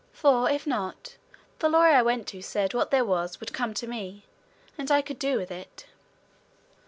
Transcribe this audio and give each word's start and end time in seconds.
"For, 0.13 0.49
if 0.49 0.65
not, 0.65 1.17
the 1.59 1.69
lawyer 1.69 1.89
I 1.93 2.01
went 2.01 2.25
to 2.29 2.41
said 2.41 2.73
what 2.73 2.89
there 2.89 3.05
was 3.05 3.39
would 3.39 3.53
come 3.53 3.75
to 3.75 3.85
me 3.85 4.25
and 4.75 4.89
I 4.89 5.03
could 5.03 5.19
do 5.19 5.37
with 5.37 5.51
it." 5.51 5.85